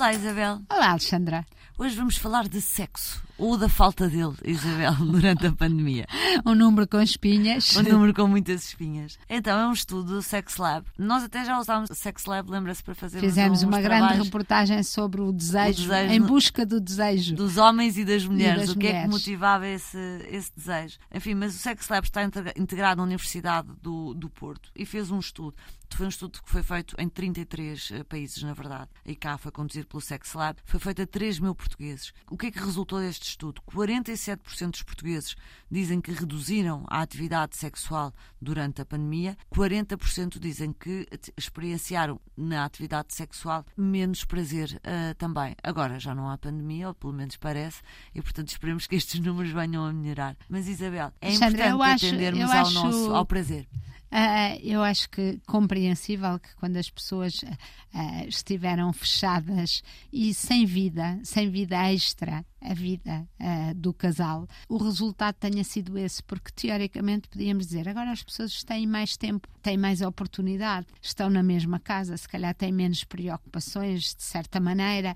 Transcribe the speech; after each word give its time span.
Olá, 0.00 0.14
Isabel. 0.14 0.62
Olá, 0.70 0.90
Alexandra. 0.92 1.44
Hoje 1.76 1.94
vamos 1.94 2.16
falar 2.16 2.48
de 2.48 2.58
sexo, 2.58 3.22
ou 3.36 3.56
da 3.58 3.68
falta 3.68 4.08
dele, 4.08 4.34
Isabel, 4.44 4.94
durante 5.12 5.46
a 5.46 5.52
pandemia. 5.52 6.06
Um 6.44 6.54
número 6.54 6.88
com 6.88 7.02
espinhas. 7.02 7.76
Um 7.76 7.82
número 7.82 8.14
com 8.14 8.26
muitas 8.26 8.64
espinhas. 8.64 9.18
Então, 9.28 9.58
é 9.58 9.66
um 9.66 9.72
estudo 9.72 10.14
do 10.14 10.22
Sex 10.22 10.56
Lab. 10.56 10.86
Nós 10.98 11.22
até 11.22 11.44
já 11.44 11.58
usámos 11.58 11.90
o 11.90 11.94
Sex 11.94 12.24
Lab, 12.24 12.50
lembra-se, 12.50 12.82
para 12.82 12.94
fazer 12.94 13.20
Fizemos 13.20 13.62
uma 13.62 13.78
grande 13.80 14.22
reportagem 14.22 14.82
sobre 14.82 15.20
o 15.20 15.32
desejo, 15.32 15.84
o 15.84 15.88
desejo, 15.88 16.14
em 16.14 16.20
busca 16.20 16.64
do 16.64 16.80
desejo. 16.80 17.34
Dos 17.34 17.58
homens 17.58 17.98
e 17.98 18.04
das 18.04 18.26
mulheres. 18.26 18.56
E 18.56 18.66
das 18.66 18.70
o 18.70 18.78
que 18.78 18.86
mulheres. 18.86 19.00
é 19.00 19.04
que 19.04 19.10
motivava 19.10 19.68
esse, 19.68 19.98
esse 20.30 20.50
desejo. 20.56 20.98
Enfim, 21.14 21.34
mas 21.34 21.54
o 21.54 21.58
Sex 21.58 21.88
Lab 21.90 22.06
está 22.06 22.22
integrado 22.56 22.98
na 22.98 23.04
Universidade 23.04 23.68
do, 23.82 24.14
do 24.14 24.30
Porto 24.30 24.70
e 24.74 24.86
fez 24.86 25.10
um 25.10 25.18
estudo. 25.18 25.54
Foi 25.94 26.06
um 26.06 26.08
estudo 26.08 26.40
que 26.42 26.48
foi 26.48 26.62
feito 26.62 26.94
em 26.98 27.08
33 27.08 27.90
eh, 27.92 28.04
países, 28.04 28.42
na 28.42 28.54
verdade. 28.54 28.88
E 29.04 29.14
cá 29.14 29.36
foi 29.36 29.50
conduzido 29.50 29.86
pelo 29.90 30.00
Sex 30.00 30.32
Lab. 30.34 30.58
Foi 30.64 30.78
feito 30.78 31.02
a 31.02 31.06
3 31.06 31.40
mil 31.40 31.54
portugueses. 31.54 32.14
O 32.30 32.38
que 32.38 32.46
é 32.46 32.50
que 32.50 32.60
resultou 32.60 33.00
deste 33.00 33.28
estudo? 33.28 33.60
47% 33.68 34.70
dos 34.70 34.82
portugueses 34.82 35.36
dizem 35.70 36.00
que 36.00 36.12
reduziram 36.12 36.86
a 36.88 37.02
atividade 37.02 37.56
sexual 37.56 38.14
durante 38.40 38.80
a 38.80 38.86
pandemia. 38.86 39.36
40% 39.52 40.38
dizem 40.38 40.72
que 40.72 41.06
experienciaram 41.36 42.20
na 42.36 42.64
atividade 42.64 43.12
sexual 43.12 43.66
menos 43.76 44.24
prazer 44.24 44.80
uh, 44.84 45.14
também. 45.16 45.56
Agora 45.62 45.98
já 45.98 46.14
não 46.14 46.30
há 46.30 46.38
pandemia, 46.38 46.88
ou 46.88 46.94
pelo 46.94 47.12
menos 47.12 47.36
parece, 47.36 47.82
e 48.14 48.22
portanto 48.22 48.48
esperemos 48.48 48.86
que 48.86 48.94
estes 48.94 49.18
números 49.20 49.52
venham 49.52 49.84
a 49.84 49.92
melhorar. 49.92 50.36
Mas 50.48 50.68
Isabel, 50.68 51.12
é 51.20 51.32
importante 51.32 51.82
acho, 51.82 52.06
atendermos 52.06 52.50
ao 52.50 52.60
acho... 52.60 52.74
nosso 52.74 53.14
ao 53.14 53.26
prazer. 53.26 53.68
Uh, 54.12 54.58
eu 54.62 54.82
acho 54.82 55.08
que 55.08 55.40
compreensível 55.46 56.38
que 56.40 56.52
quando 56.56 56.76
as 56.76 56.90
pessoas 56.90 57.42
uh, 57.42 58.26
estiveram 58.26 58.92
fechadas 58.92 59.82
e 60.12 60.34
sem 60.34 60.66
vida, 60.66 61.20
sem 61.22 61.48
vida 61.48 61.76
extra, 61.92 62.44
a 62.60 62.74
vida 62.74 63.26
uh, 63.40 63.74
do 63.74 63.92
casal, 63.92 64.46
o 64.68 64.76
resultado 64.76 65.34
tenha 65.36 65.64
sido 65.64 65.96
esse, 65.98 66.22
porque 66.22 66.50
teoricamente 66.54 67.28
podíamos 67.28 67.66
dizer 67.66 67.88
agora 67.88 68.10
as 68.10 68.22
pessoas 68.22 68.62
têm 68.62 68.86
mais 68.86 69.16
tempo, 69.16 69.48
têm 69.62 69.76
mais 69.76 70.00
oportunidade, 70.00 70.86
estão 71.00 71.30
na 71.30 71.42
mesma 71.42 71.78
casa, 71.78 72.16
se 72.16 72.28
calhar 72.28 72.54
têm 72.54 72.72
menos 72.72 73.04
preocupações, 73.04 74.14
de 74.14 74.22
certa 74.22 74.60
maneira, 74.60 75.14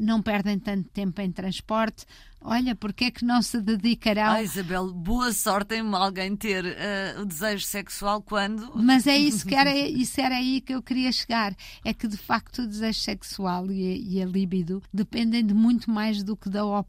não 0.00 0.22
perdem 0.22 0.58
tanto 0.58 0.88
tempo 0.90 1.20
em 1.20 1.30
transporte 1.30 2.06
Olha, 2.48 2.76
porque 2.76 3.06
é 3.06 3.10
que 3.10 3.24
não 3.24 3.42
se 3.42 3.60
dedicarão. 3.60 4.30
Ah, 4.30 4.42
Isabel, 4.42 4.92
boa 4.92 5.32
sorte 5.32 5.74
em 5.74 5.94
alguém 5.94 6.36
ter 6.36 6.64
uh, 6.64 7.22
o 7.22 7.24
desejo 7.26 7.64
sexual 7.64 8.22
quando. 8.22 8.70
Mas 8.76 9.04
é 9.06 9.16
isso 9.16 9.44
que 9.44 9.54
era, 9.54 9.74
isso 9.74 10.20
era 10.20 10.36
aí 10.36 10.60
que 10.60 10.72
eu 10.72 10.80
queria 10.80 11.10
chegar. 11.10 11.56
É 11.84 11.92
que 11.92 12.06
de 12.06 12.16
facto 12.16 12.62
o 12.62 12.66
desejo 12.66 13.00
sexual 13.00 13.68
e, 13.70 14.14
e 14.14 14.22
a 14.22 14.26
libido 14.26 14.80
dependem 14.94 15.44
de 15.44 15.54
muito 15.54 15.90
mais 15.90 16.22
do 16.22 16.36
que 16.36 16.48
da 16.48 16.64
oportunidade. 16.64 16.85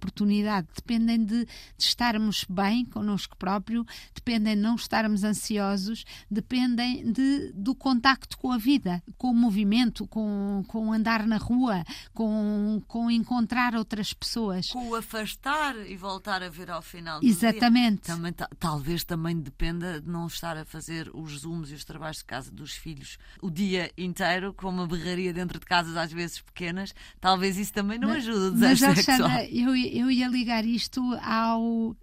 Dependem 0.76 1.23
de, 1.23 1.45
de 1.45 1.48
estarmos 1.78 2.45
bem 2.50 2.86
connosco 2.86 3.36
próprio, 3.38 3.86
dependem 4.14 4.56
de 4.56 4.62
não 4.62 4.76
estarmos 4.76 5.23
ansiosos, 5.23 6.06
dependem 6.30 7.12
de, 7.12 7.52
do 7.54 7.76
contacto 7.76 8.38
com 8.38 8.52
a 8.52 8.58
vida, 8.58 9.02
com 9.17 9.31
o 9.31 9.36
movimento, 9.36 10.08
com, 10.08 10.64
com 10.67 10.94
andar 10.94 11.26
na 11.26 11.38
rua, 11.38 11.84
com, 12.14 12.81
com 12.88 13.09
encontrar 13.12 13.76
outras 13.76 14.14
pessoas. 14.14 14.67
Com 14.67 14.89
o 14.89 14.95
afastar 14.95 15.76
e 15.89 15.95
voltar 15.95 16.44
a 16.44 16.50
ver 16.50 16.70
ao 16.70 16.82
final 16.82 17.20
Exatamente. 17.23 18.02
Também, 18.02 18.34
talvez 18.59 19.04
também 19.04 19.38
dependa 19.39 20.02
de 20.02 20.09
não 20.09 20.28
estar 20.28 20.58
a 20.58 20.66
fazer 20.66 21.09
os 21.14 21.39
zooms 21.39 21.72
e 21.72 21.73
os 21.73 21.83
trabalhos 21.83 22.17
de 22.17 22.26
casa 22.26 22.52
dos 22.52 22.73
filhos 22.73 23.17
o 23.42 23.49
dia 23.49 23.92
inteiro, 23.98 24.54
com 24.54 24.70
uma 24.70 24.88
berraria 24.88 25.33
dentro 25.33 25.60
de 25.60 25.66
casas 25.66 25.95
às 25.95 26.11
vezes 26.11 26.42
pequenas. 26.42 26.93
Talvez 27.20 27.58
isso 27.58 27.73
também 27.73 27.99
não 27.99 28.10
mas, 28.10 28.27
ajude 28.27 28.45
o 28.45 28.52
desejo 28.52 28.86
mas, 28.86 28.95
sexual. 28.95 29.30
Alexandra, 29.30 29.55
eu, 29.55 29.76
eu 29.93 30.11
ia 30.11 30.27
ligar 30.27 30.65
isto 30.65 31.02
ao 31.21 31.61
uh, 31.61 31.95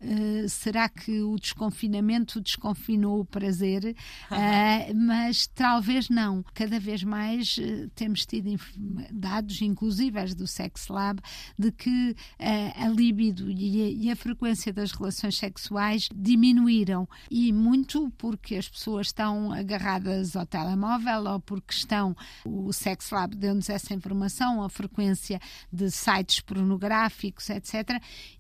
será 0.49 0.89
que 0.89 1.23
o 1.23 1.37
desconfinamento 1.37 2.41
desconfinou 2.41 3.21
o 3.21 3.25
prazer? 3.25 3.97
Uh, 4.31 4.95
mas 5.07 5.47
talvez 5.47 6.09
não. 6.09 6.45
Cada 6.55 6.79
vez 6.79 7.03
mais 7.03 7.57
uh, 7.59 7.89
temos 7.95 8.27
tido 8.27 8.45
dados, 9.11 9.61
inclusive 9.63 10.35
do 10.35 10.47
Sex 10.47 10.89
Lab, 10.89 11.21
de 11.59 11.73
que 11.73 12.15
a 12.39 12.89
libido 12.89 13.51
e 13.51 13.83
a, 13.83 13.89
e 14.05 14.11
a 14.11 14.17
frequência 14.17 14.73
das 14.73 14.93
relações 14.93 15.37
sexuais 15.37 16.09
diminuíram. 16.15 17.09
E 17.31 17.53
muito 17.53 18.11
porque 18.17 18.57
as 18.57 18.69
pessoas 18.69 19.09
estão 19.09 19.53
agarradas 19.53 20.37
ao 20.37 20.47
telemóvel 20.47 21.25
ou 21.25 21.41
porque 21.41 21.75
estão. 21.75 22.17
O 22.45 22.73
Sex 22.73 23.11
Lab 23.11 23.35
deu-nos 23.35 23.69
essa 23.69 23.93
informação, 23.95 24.63
a 24.63 24.69
frequência 24.69 25.41
de 25.73 25.91
sites 25.91 26.41
pornográficos, 26.41 27.51
etc. 27.51 27.74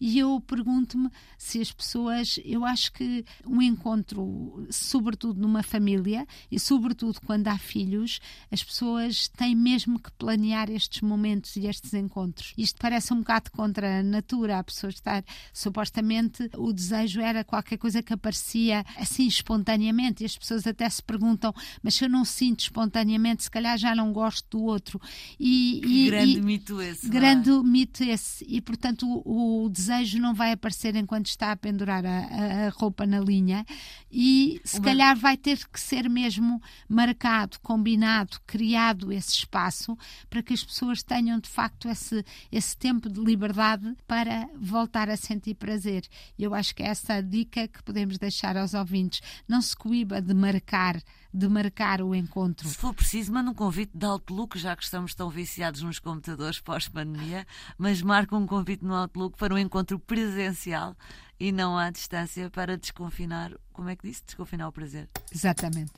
E 0.00 0.18
eu 0.18 0.40
pergunto-me 0.40 1.08
se 1.38 1.60
as 1.60 1.72
pessoas. 1.72 2.38
Eu 2.44 2.64
acho 2.64 2.92
que 2.92 3.24
um 3.46 3.60
encontro, 3.60 4.66
sobretudo 4.70 5.40
numa 5.40 5.62
família 5.62 6.26
e 6.50 6.58
sobretudo 6.58 7.20
quando 7.20 7.48
há 7.48 7.58
filhos, 7.58 8.20
as 8.50 8.62
pessoas 8.62 9.28
têm 9.28 9.54
mesmo 9.54 9.98
que 9.98 10.10
planear 10.12 10.70
estes 10.70 11.00
momentos 11.00 11.56
e 11.56 11.66
estes 11.66 11.94
encontros. 11.94 12.52
Isto 12.56 12.78
parece 12.80 13.12
um 13.12 13.18
bocado 13.18 13.50
contra 13.50 14.00
a 14.00 14.02
natura, 14.02 14.58
a 14.58 14.64
pessoa 14.64 14.90
estar. 14.90 15.24
Supostamente 15.52 16.50
o 16.56 16.72
desejo 16.72 17.20
era 17.20 17.44
qualquer 17.44 17.78
coisa 17.78 18.02
que 18.02 18.12
aparecia 18.12 18.84
assim 18.96 19.26
espontaneamente 19.26 20.22
e 20.22 20.26
as 20.26 20.36
pessoas 20.36 20.66
até 20.66 20.88
se 20.88 21.02
perguntam, 21.02 21.52
mas 21.82 21.94
se 21.94 22.04
eu 22.04 22.08
não 22.08 22.24
sinto 22.24 22.60
espontaneamente, 22.60 23.44
se 23.44 23.50
calhar 23.50 23.76
já 23.78 23.94
não 23.94 24.12
gosto 24.12 24.58
do 24.58 24.64
outro. 24.64 25.00
E, 25.38 25.80
e 25.84 26.10
grande 26.10 26.38
e, 26.38 26.42
mito 26.42 26.80
esse. 26.80 27.08
Grande 27.08 27.50
é? 27.50 27.62
mito 27.62 28.04
esse. 28.04 28.44
E 28.48 28.60
portanto 28.60 29.22
o, 29.24 29.68
desejo 29.68 30.18
não 30.18 30.34
vai 30.34 30.52
aparecer 30.52 30.94
enquanto 30.94 31.26
está 31.26 31.52
a 31.52 31.56
pendurar 31.56 32.04
a, 32.04 32.66
a 32.66 32.68
roupa 32.70 33.06
na 33.06 33.18
linha 33.18 33.64
e 34.10 34.60
se 34.64 34.78
Uma... 34.78 34.84
calhar 34.84 35.16
vai 35.16 35.36
ter 35.36 35.66
que 35.66 35.80
ser 35.80 36.08
mesmo 36.08 36.60
marcado, 36.88 37.58
combinado, 37.60 38.38
criado 38.46 39.10
esse 39.10 39.32
espaço 39.32 39.96
para 40.28 40.42
que 40.42 40.52
as 40.52 40.62
pessoas 40.62 41.02
tenham 41.02 41.40
de 41.40 41.48
facto 41.48 41.88
esse, 41.88 42.24
esse 42.52 42.76
tempo 42.76 43.08
de 43.08 43.20
liberdade 43.20 43.96
para 44.06 44.48
voltar 44.60 45.08
a 45.08 45.16
sentir 45.16 45.54
prazer. 45.54 46.06
Eu 46.38 46.54
acho 46.54 46.74
que 46.74 46.82
é 46.82 46.88
essa 46.88 47.14
a 47.14 47.20
dica 47.20 47.66
que 47.66 47.82
podemos 47.82 48.18
deixar 48.18 48.56
aos 48.56 48.74
ouvintes. 48.74 49.20
Não 49.48 49.62
se 49.62 49.74
coíba 49.74 50.20
de 50.20 50.34
marcar, 50.34 51.00
de 51.32 51.48
marcar 51.48 52.02
o 52.02 52.14
encontro. 52.14 52.68
Se 52.68 52.76
for 52.76 52.92
preciso, 52.92 53.32
manda 53.32 53.50
um 53.50 53.54
convite 53.54 53.96
de 53.96 54.04
Outlook, 54.04 54.58
já 54.58 54.76
que 54.76 54.84
estamos 54.84 55.14
tão 55.14 55.30
viciados 55.30 55.82
nos 55.82 55.98
computadores 55.98 56.60
pós-pandemia, 56.60 57.46
mas 57.78 58.02
marca 58.02 58.36
um 58.36 58.46
convite 58.46 58.84
no 58.84 58.94
Outlook 58.94 59.13
para 59.36 59.54
um 59.54 59.58
encontro 59.58 59.98
presencial 59.98 60.96
e 61.38 61.52
não 61.52 61.78
à 61.78 61.90
distância 61.90 62.50
para 62.50 62.76
desconfinar, 62.76 63.52
como 63.72 63.88
é 63.88 63.96
que 63.96 64.08
disse? 64.08 64.22
Desconfinar 64.24 64.68
o 64.68 64.72
prazer. 64.72 65.08
Exatamente. 65.32 65.92